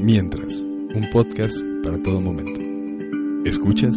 [0.00, 2.60] Mientras, un podcast para todo momento.
[3.44, 3.96] ¿Escuchas?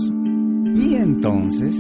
[0.74, 1.76] Y entonces,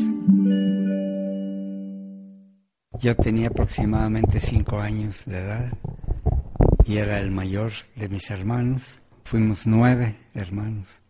[2.99, 5.73] yo tenía aproximadamente cinco años de edad
[6.85, 9.01] y era el mayor de mis hermanos.
[9.23, 11.01] Fuimos nueve hermanos.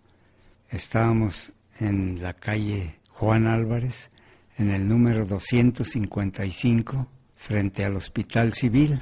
[0.70, 1.52] Estábamos
[1.82, 4.10] en la calle Juan Álvarez,
[4.58, 9.02] en el número 255, frente al Hospital Civil.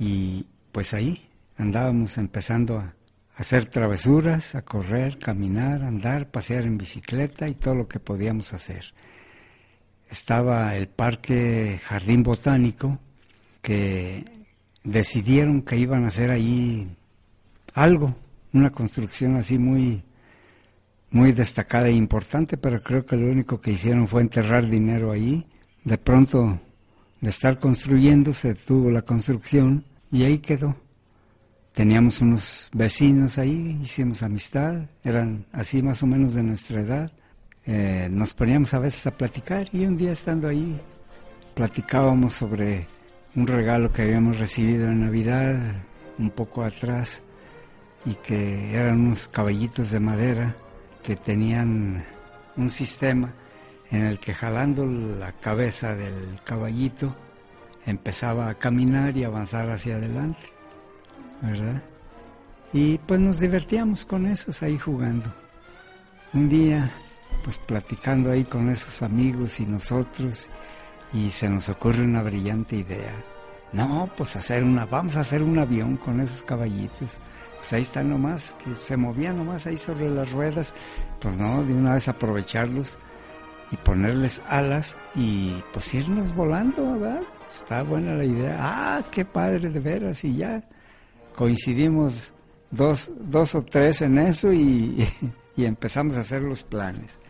[0.00, 1.28] Y pues ahí
[1.62, 2.94] andábamos empezando a
[3.36, 8.92] hacer travesuras, a correr, caminar, andar, pasear en bicicleta y todo lo que podíamos hacer.
[10.10, 12.98] Estaba el Parque Jardín Botánico,
[13.62, 14.24] que
[14.84, 16.94] decidieron que iban a hacer ahí
[17.74, 18.14] algo,
[18.52, 20.02] una construcción así muy,
[21.10, 25.46] muy destacada e importante, pero creo que lo único que hicieron fue enterrar dinero ahí.
[25.84, 26.60] De pronto,
[27.20, 30.76] de estar construyendo, se detuvo la construcción y ahí quedó.
[31.72, 37.10] Teníamos unos vecinos ahí, hicimos amistad, eran así más o menos de nuestra edad.
[37.64, 40.78] Eh, nos poníamos a veces a platicar y un día estando ahí
[41.54, 42.86] platicábamos sobre
[43.34, 45.56] un regalo que habíamos recibido en Navidad
[46.18, 47.22] un poco atrás
[48.04, 50.56] y que eran unos caballitos de madera
[51.02, 52.04] que tenían
[52.56, 53.32] un sistema
[53.90, 57.14] en el que jalando la cabeza del caballito
[57.86, 60.61] empezaba a caminar y avanzar hacia adelante.
[61.42, 61.82] ¿Verdad?
[62.72, 65.30] Y pues nos divertíamos con esos ahí jugando.
[66.32, 66.90] Un día,
[67.44, 70.48] pues platicando ahí con esos amigos y nosotros,
[71.12, 73.12] y se nos ocurre una brillante idea.
[73.72, 77.18] No, pues hacer una, vamos a hacer un avión con esos caballitos.
[77.56, 80.74] Pues ahí están nomás, que se movían nomás ahí sobre las ruedas.
[81.20, 82.98] Pues no, de una vez aprovecharlos
[83.70, 87.20] y ponerles alas y pues irnos volando, ¿verdad?
[87.56, 88.56] Está buena la idea.
[88.58, 90.62] Ah, qué padre de veras y ya
[91.36, 92.32] coincidimos
[92.70, 95.06] dos, dos o tres en eso y,
[95.56, 97.20] y, empezamos a hacer los planes.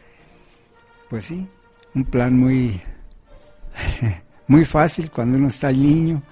[1.09, 1.47] Pues sí,
[1.95, 2.81] un plan muy,
[4.47, 6.23] muy fácil cuando uno está niño,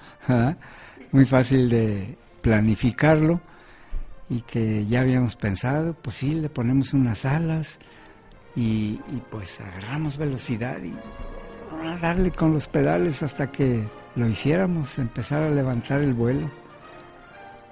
[1.11, 3.39] muy fácil de planificarlo
[4.29, 7.77] y que ya habíamos pensado, pues sí, le ponemos unas alas
[8.55, 10.93] y, y pues agarramos velocidad y
[11.85, 13.83] a darle con los pedales hasta que
[14.15, 16.49] lo hiciéramos, empezar a levantar el vuelo.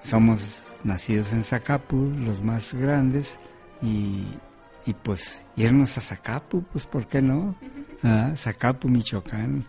[0.02, 3.40] Somos nacidos en Zacapu, los más grandes,
[3.82, 4.24] y,
[4.86, 7.56] y pues irnos a Zacapu, pues ¿por qué no?
[8.04, 9.66] Ah, Zacapu, Michoacán.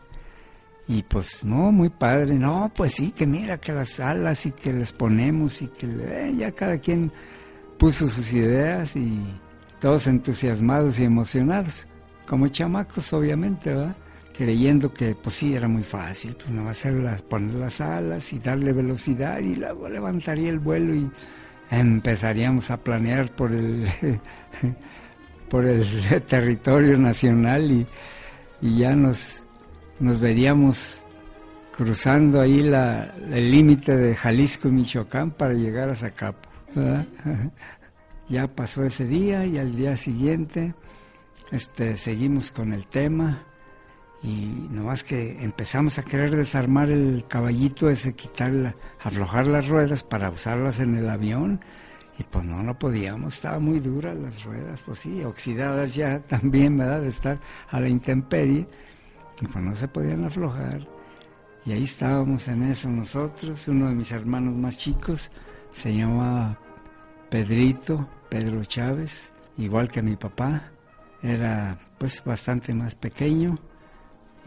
[0.89, 4.73] Y pues no, muy padre, no, pues sí, que mira que las alas y que
[4.73, 7.13] les ponemos y que eh, ya cada quien
[7.79, 9.23] puso sus ideas y
[9.81, 11.87] todos entusiasmados y emocionados,
[12.27, 13.97] como chamacos obviamente, ¿verdad?
[14.41, 17.79] Creyendo que pues sí era muy fácil, pues no va a ser las, poner las
[17.83, 21.11] alas y darle velocidad y luego levantaría el vuelo y
[21.71, 23.87] empezaríamos a planear por el
[25.51, 25.85] por el
[26.27, 27.87] territorio nacional y,
[28.63, 29.45] y ya nos,
[29.99, 31.05] nos veríamos
[31.77, 36.49] cruzando ahí la, el límite de Jalisco y Michoacán para llegar a Zacapo.
[38.31, 40.73] ya pasó ese día y al día siguiente
[41.53, 43.45] este, seguimos con el tema
[44.23, 50.31] y nomás que empezamos a querer desarmar el caballito ese, quitar, aflojar las ruedas para
[50.31, 51.61] usarlas en el avión
[52.19, 56.77] y pues no, no podíamos, estaba muy duras las ruedas, pues sí, oxidadas ya también,
[56.77, 57.01] ¿verdad?
[57.01, 57.39] De estar
[57.71, 58.67] a la intemperie
[59.41, 60.87] y pues no se podían aflojar
[61.65, 65.31] y ahí estábamos en eso nosotros, uno de mis hermanos más chicos
[65.71, 66.59] se llamaba
[67.31, 70.71] Pedrito, Pedro Chávez, igual que mi papá,
[71.23, 73.59] era pues bastante más pequeño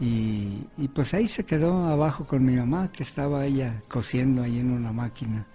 [0.00, 4.72] y, pues ahí se quedó abajo con mi mamá, que estaba ella cosiendo ahí en
[4.72, 5.46] una máquina,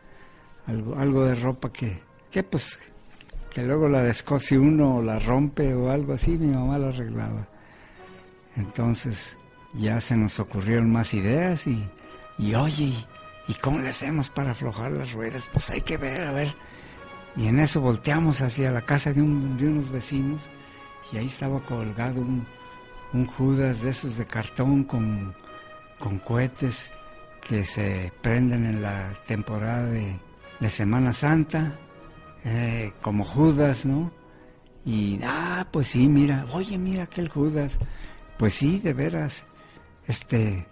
[0.66, 2.02] algo, algo de ropa que,
[2.32, 2.80] que pues,
[3.52, 7.48] que luego la descose uno o la rompe o algo así, mi mamá la arreglaba.
[8.56, 9.38] Entonces
[9.74, 11.86] ya se nos ocurrieron más ideas y,
[12.38, 12.94] y oye,
[13.48, 15.50] ¿y cómo le hacemos para aflojar las ruedas?
[15.52, 16.54] Pues hay que ver, a ver.
[17.36, 20.42] Y en eso volteamos hacia la casa de, un, de unos vecinos
[21.12, 22.46] y ahí estaba colgado un,
[23.14, 25.34] un Judas de esos de cartón con,
[25.98, 26.92] con cohetes
[27.42, 30.20] que se prenden en la temporada de,
[30.68, 31.74] Semana Santa,
[32.44, 34.12] eh, como Judas, ¿no?
[34.84, 37.80] Y, ah, pues sí, mira, oye, mira aquel Judas.
[38.38, 39.46] Pues sí, de veras,
[40.06, 40.68] este,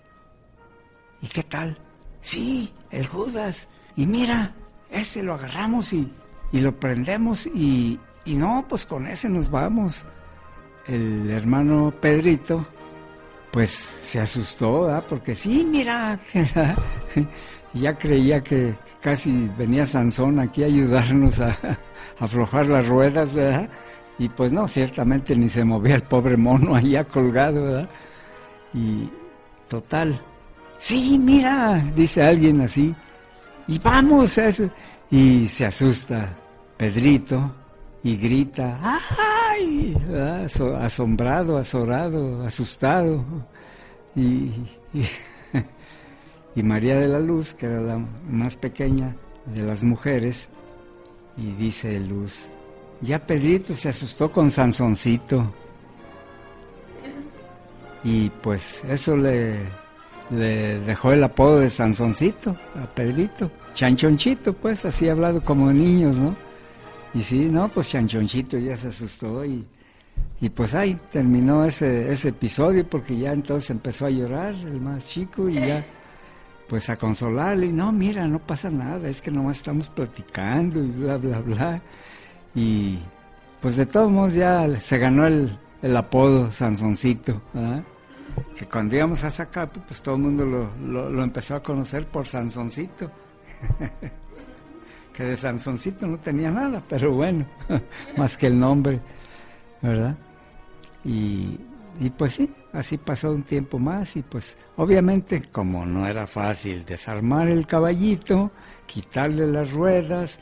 [1.22, 1.78] ¿y qué tal?
[2.20, 3.70] Sí, el Judas.
[3.96, 4.54] Y mira,
[4.92, 6.12] ese lo agarramos y,
[6.52, 10.06] y lo prendemos y, y no, pues con ese nos vamos
[10.88, 12.66] el hermano Pedrito,
[13.52, 15.04] pues se asustó, ¿verdad?
[15.10, 16.20] porque sí, mira,
[17.74, 21.58] ya creía que casi venía Sansón aquí a ayudarnos a,
[22.20, 23.70] aflojar las ruedas, ¿verdad?
[24.20, 27.90] Y pues no, ciertamente ni se movía el pobre mono allá colgado, ¿verdad?
[28.74, 29.10] Y
[29.68, 30.20] total,
[30.80, 32.96] sí, mira, dice alguien así,
[33.68, 34.70] y vamos a eso.
[35.12, 36.30] Y se asusta
[36.78, 37.52] Pedrito
[38.04, 38.80] y grita,
[40.80, 43.24] Asombrado, azorado, asustado.
[44.16, 44.52] Y,
[46.56, 49.16] y, María de la Luz, que era la más pequeña
[49.46, 50.50] de las mujeres,
[51.38, 52.48] y dice Luz,
[53.02, 55.54] ya Pedrito se asustó con Sansoncito.
[58.04, 59.60] Y pues eso le,
[60.30, 63.52] le dejó el apodo de Sansoncito a Pedrito.
[63.74, 66.36] Chanchonchito, pues, así hablado como niños, ¿no?
[67.14, 69.66] Y sí, no, pues Chanchonchito ya se asustó y,
[70.42, 75.06] y pues ahí terminó ese, ese episodio porque ya entonces empezó a llorar el más
[75.06, 75.86] chico y ya
[76.68, 80.88] pues a consolarle y no, mira, no pasa nada, es que nomás estamos platicando y
[80.88, 81.82] bla, bla, bla.
[82.54, 83.00] Y
[83.62, 87.42] pues de todos modos ya se ganó el, el apodo Sansoncito,
[88.58, 92.28] que cuando íbamos a sacar, pues todo el mundo lo, lo, empezó a conocer por
[92.28, 93.12] Sansoncito.
[95.18, 97.44] que de Sansoncito no tenía nada, pero bueno,
[98.18, 99.00] más que el nombre,
[99.82, 100.16] ¿verdad?
[101.04, 101.58] Y,
[102.00, 106.86] y pues sí, así pasó un tiempo más y pues obviamente como no era fácil
[106.86, 108.52] desarmar el caballito,
[108.86, 110.40] quitarle las ruedas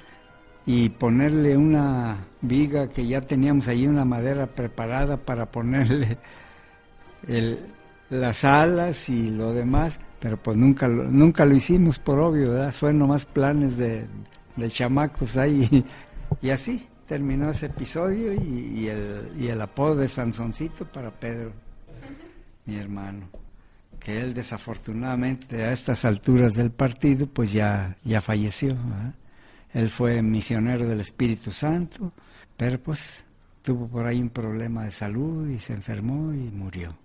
[0.66, 6.18] y ponerle una viga que ya teníamos ahí, una madera preparada para ponerle
[8.10, 12.74] las alas y lo demás, pero pues nunca lo, nunca lo hicimos por obvio, ¿verdad?
[12.74, 14.06] Fue nomás planes de,
[14.56, 15.86] de chamacos ahí
[16.42, 21.52] y, así terminó ese episodio y, el, apodo de Sansoncito para Pedro,
[22.66, 23.30] mi hermano,
[24.00, 28.76] que él desafortunadamente a estas alturas del partido pues ya, ya falleció.
[29.74, 32.12] Él fue misionero del Espíritu Santo,
[32.58, 33.26] pero pues
[33.62, 36.96] tuvo por ahí un problema de salud y se enfermó y murió.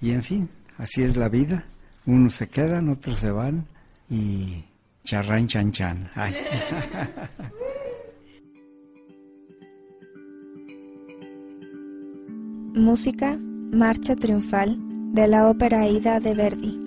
[0.00, 0.48] Y en fin,
[0.78, 1.64] así es la vida.
[2.04, 3.66] Unos se quedan, otros se van
[4.10, 4.64] y
[5.06, 6.10] charrán chan chan.
[12.74, 13.38] Música,
[13.72, 14.76] Marcha Triunfal
[15.14, 16.85] de la ópera Aida de Verdi.